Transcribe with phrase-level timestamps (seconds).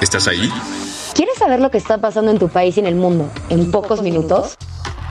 [0.00, 0.48] ¿Estás ahí?
[1.14, 4.00] ¿Quieres saber lo que está pasando en tu país y en el mundo en pocos
[4.00, 4.56] minutos?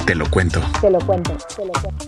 [0.08, 0.62] Te lo cuento.
[0.82, 2.00] Te lo cuento, te lo cuento.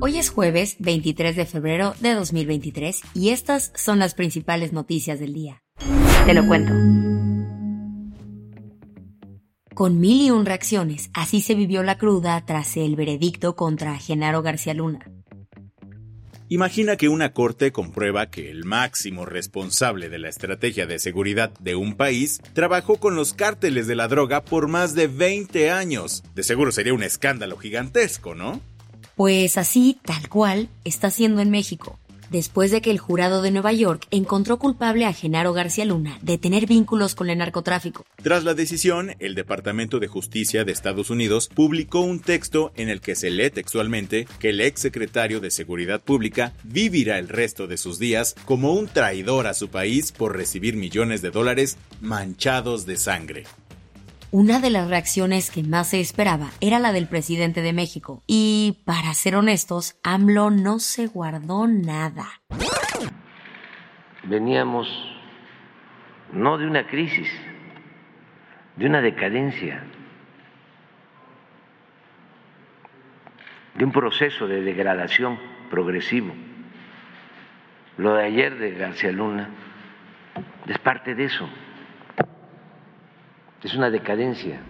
[0.00, 5.32] Hoy es jueves 23 de febrero de 2023 y estas son las principales noticias del
[5.32, 5.62] día.
[6.26, 6.72] Te lo cuento.
[9.74, 14.42] Con mil y un reacciones, así se vivió la cruda tras el veredicto contra Genaro
[14.42, 15.08] García Luna.
[16.50, 21.74] Imagina que una corte comprueba que el máximo responsable de la estrategia de seguridad de
[21.74, 26.22] un país trabajó con los cárteles de la droga por más de 20 años.
[26.34, 28.62] De seguro sería un escándalo gigantesco, ¿no?
[29.14, 31.98] Pues así, tal cual, está siendo en México,
[32.30, 36.38] después de que el jurado de Nueva York encontró culpable a Genaro García Luna de
[36.38, 38.04] tener vínculos con el narcotráfico.
[38.22, 43.00] Tras la decisión, el Departamento de Justicia de Estados Unidos publicó un texto en el
[43.00, 47.76] que se lee textualmente que el ex secretario de Seguridad Pública vivirá el resto de
[47.76, 52.96] sus días como un traidor a su país por recibir millones de dólares manchados de
[52.96, 53.44] sangre.
[54.30, 58.22] Una de las reacciones que más se esperaba era la del presidente de México.
[58.26, 62.26] Y, para ser honestos, AMLO no se guardó nada.
[64.24, 64.86] Veníamos
[66.34, 67.30] no de una crisis,
[68.76, 69.82] de una decadencia,
[73.76, 75.38] de un proceso de degradación
[75.70, 76.34] progresivo.
[77.96, 79.48] Lo de ayer de García Luna
[80.66, 81.48] es parte de eso.
[83.62, 84.60] Es una decadencia.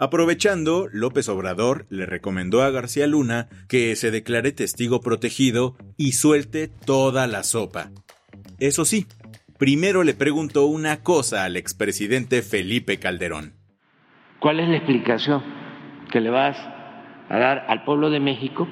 [0.00, 6.68] Aprovechando, López Obrador le recomendó a García Luna que se declare testigo protegido y suelte
[6.68, 7.90] toda la sopa.
[8.60, 9.06] Eso sí,
[9.58, 13.54] primero le preguntó una cosa al expresidente Felipe Calderón.
[14.38, 15.42] ¿Cuál es la explicación
[16.12, 16.56] que le vas
[17.28, 18.68] a dar al pueblo de México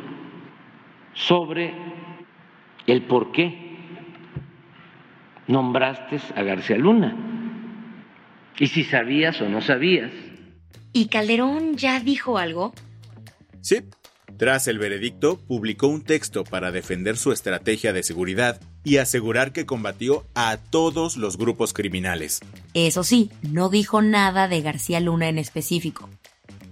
[1.12, 1.74] sobre
[2.86, 3.78] el por qué
[5.48, 7.35] nombraste a García Luna?
[8.58, 10.10] Y si sabías o no sabías.
[10.92, 12.72] ¿Y Calderón ya dijo algo?
[13.60, 13.80] Sí.
[14.38, 19.64] Tras el veredicto, publicó un texto para defender su estrategia de seguridad y asegurar que
[19.64, 22.40] combatió a todos los grupos criminales.
[22.74, 26.10] Eso sí, no dijo nada de García Luna en específico.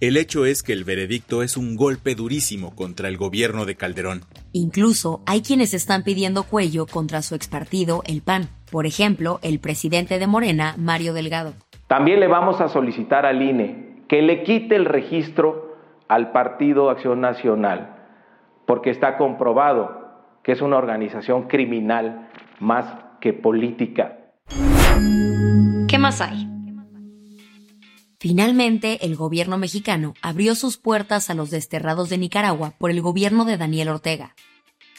[0.00, 4.25] El hecho es que el veredicto es un golpe durísimo contra el gobierno de Calderón.
[4.53, 8.50] Incluso hay quienes están pidiendo cuello contra su expartido, el PAN.
[8.71, 11.55] Por ejemplo, el presidente de Morena, Mario Delgado.
[11.94, 15.77] También le vamos a solicitar al INE que le quite el registro
[16.09, 18.09] al Partido Acción Nacional,
[18.66, 20.03] porque está comprobado
[20.43, 22.84] que es una organización criminal más
[23.21, 24.19] que política.
[25.87, 26.49] ¿Qué más hay?
[28.19, 33.44] Finalmente, el gobierno mexicano abrió sus puertas a los desterrados de Nicaragua por el gobierno
[33.44, 34.34] de Daniel Ortega.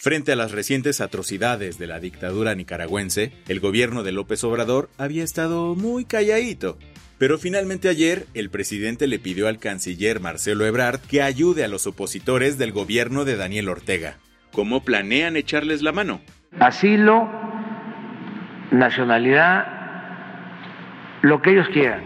[0.06, 5.24] Frente a las recientes atrocidades de la dictadura nicaragüense, el gobierno de López Obrador había
[5.24, 6.78] estado muy calladito.
[7.18, 11.88] Pero finalmente ayer el presidente le pidió al canciller Marcelo Ebrard que ayude a los
[11.88, 14.18] opositores del gobierno de Daniel Ortega.
[14.52, 16.22] ¿Cómo planean echarles la mano?
[16.60, 17.28] Asilo,
[18.70, 19.66] nacionalidad,
[21.24, 22.04] lo que ellos quieran.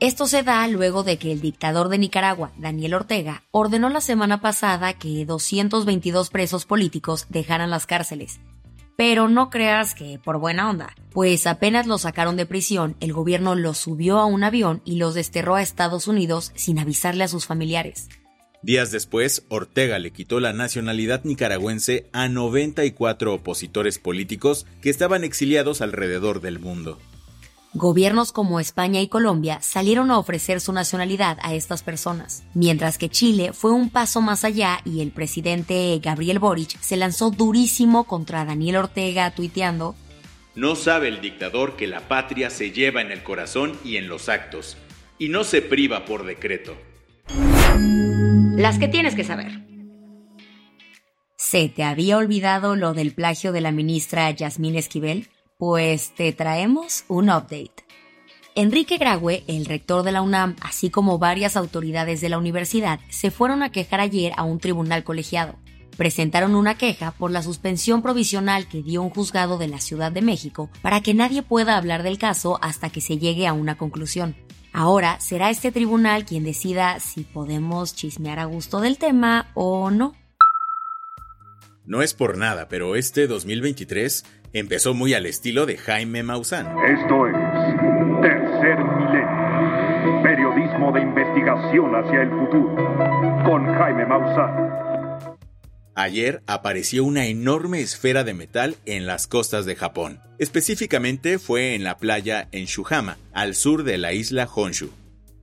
[0.00, 4.40] Esto se da luego de que el dictador de Nicaragua, Daniel Ortega, ordenó la semana
[4.40, 8.40] pasada que 222 presos políticos dejaran las cárceles.
[8.96, 13.54] Pero no creas que por buena onda, pues apenas los sacaron de prisión, el gobierno
[13.54, 17.44] los subió a un avión y los desterró a Estados Unidos sin avisarle a sus
[17.44, 18.08] familiares.
[18.62, 25.82] Días después, Ortega le quitó la nacionalidad nicaragüense a 94 opositores políticos que estaban exiliados
[25.82, 26.98] alrededor del mundo.
[27.72, 33.08] Gobiernos como España y Colombia salieron a ofrecer su nacionalidad a estas personas, mientras que
[33.08, 38.44] Chile fue un paso más allá y el presidente Gabriel Boric se lanzó durísimo contra
[38.44, 39.94] Daniel Ortega tuiteando
[40.56, 44.28] No sabe el dictador que la patria se lleva en el corazón y en los
[44.28, 44.76] actos,
[45.16, 46.76] y no se priva por decreto.
[48.56, 49.64] Las que tienes que saber.
[51.36, 55.28] ¿Se te había olvidado lo del plagio de la ministra Yasmín Esquivel?
[55.60, 57.84] Pues te traemos un update.
[58.54, 63.30] Enrique Graue, el rector de la UNAM, así como varias autoridades de la universidad, se
[63.30, 65.56] fueron a quejar ayer a un tribunal colegiado.
[65.98, 70.22] Presentaron una queja por la suspensión provisional que dio un juzgado de la Ciudad de
[70.22, 74.36] México para que nadie pueda hablar del caso hasta que se llegue a una conclusión.
[74.72, 80.14] Ahora será este tribunal quien decida si podemos chismear a gusto del tema o no.
[81.84, 86.66] No es por nada, pero este 2023 empezó muy al estilo de Jaime Maussan.
[86.66, 87.34] Esto es
[88.22, 90.22] Tercer Milenio.
[90.22, 92.74] Periodismo de investigación hacia el futuro.
[93.44, 94.70] Con Jaime Maussan.
[95.94, 100.20] Ayer apareció una enorme esfera de metal en las costas de Japón.
[100.38, 104.90] Específicamente fue en la playa en Shuhama, al sur de la isla Honshu.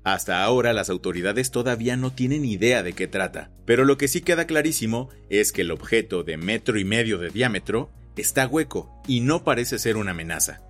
[0.03, 4.21] Hasta ahora las autoridades todavía no tienen idea de qué trata, pero lo que sí
[4.21, 7.91] queda clarísimo es que el objeto de metro y medio de diámetro
[8.21, 10.61] está hueco y no parece ser una amenaza.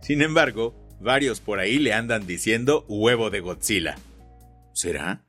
[0.00, 3.96] Sin embargo, varios por ahí le andan diciendo huevo de Godzilla.
[4.72, 5.26] ¿Será?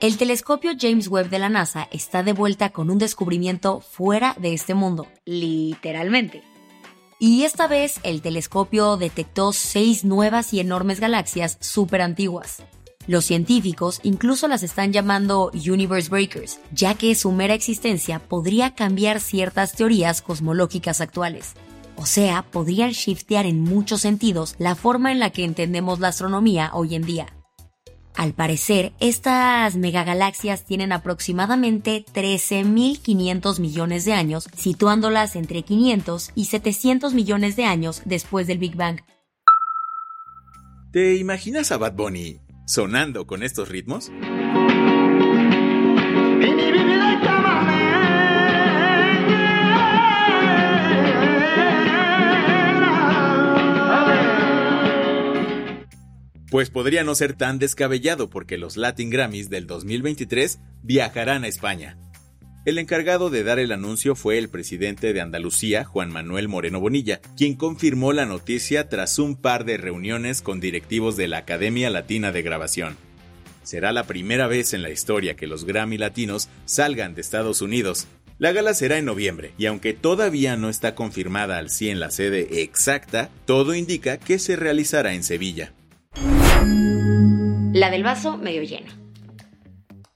[0.00, 4.52] El telescopio James Webb de la NASA está de vuelta con un descubrimiento fuera de
[4.52, 6.42] este mundo, literalmente.
[7.20, 12.64] Y esta vez el telescopio detectó seis nuevas y enormes galaxias súper antiguas.
[13.06, 19.20] Los científicos incluso las están llamando Universe Breakers, ya que su mera existencia podría cambiar
[19.20, 21.54] ciertas teorías cosmológicas actuales.
[21.96, 26.70] O sea, podrían shiftear en muchos sentidos la forma en la que entendemos la astronomía
[26.74, 27.26] hoy en día.
[28.14, 37.14] Al parecer, estas megagalaxias tienen aproximadamente 13.500 millones de años, situándolas entre 500 y 700
[37.14, 39.00] millones de años después del Big Bang.
[40.92, 44.10] ¿Te imaginas a Bad Bunny sonando con estos ritmos?
[56.52, 61.96] Pues podría no ser tan descabellado porque los Latin Grammys del 2023 viajarán a España.
[62.64, 67.20] El encargado de dar el anuncio fue el presidente de Andalucía, Juan Manuel Moreno Bonilla,
[67.36, 72.30] quien confirmó la noticia tras un par de reuniones con directivos de la Academia Latina
[72.30, 72.96] de Grabación.
[73.64, 78.06] Será la primera vez en la historia que los Grammy latinos salgan de Estados Unidos.
[78.38, 82.62] La gala será en noviembre, y aunque todavía no está confirmada al 100 la sede
[82.62, 85.72] exacta, todo indica que se realizará en Sevilla.
[87.72, 89.01] La del vaso medio llena.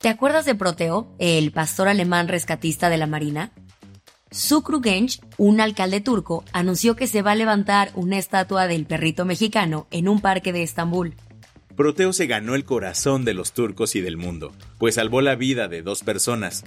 [0.07, 3.51] ¿Te acuerdas de Proteo, el pastor alemán rescatista de la Marina?
[4.31, 9.25] Sukru Genç, un alcalde turco, anunció que se va a levantar una estatua del perrito
[9.25, 11.17] mexicano en un parque de Estambul.
[11.75, 15.67] Proteo se ganó el corazón de los turcos y del mundo, pues salvó la vida
[15.67, 16.63] de dos personas.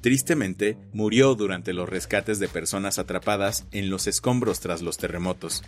[0.00, 5.64] Tristemente, murió durante los rescates de personas atrapadas en los escombros tras los terremotos.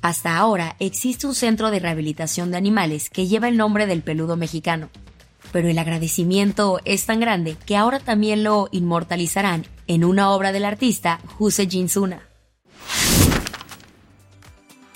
[0.00, 4.36] Hasta ahora existe un centro de rehabilitación de animales que lleva el nombre del peludo
[4.36, 4.90] mexicano.
[5.52, 10.64] Pero el agradecimiento es tan grande que ahora también lo inmortalizarán en una obra del
[10.64, 12.28] artista Juse Jinsuna.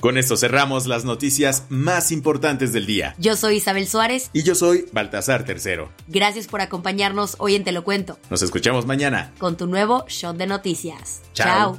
[0.02, 3.14] Con esto cerramos las noticias más importantes del día.
[3.18, 4.30] Yo soy Isabel Suárez.
[4.32, 5.92] Y yo soy Baltasar Tercero.
[6.08, 8.18] Gracias por acompañarnos hoy en Te lo cuento.
[8.28, 9.32] Nos escuchamos mañana.
[9.38, 11.22] Con tu nuevo shot de noticias.
[11.34, 11.78] Chao.